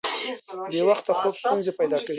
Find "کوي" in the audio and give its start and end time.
2.05-2.09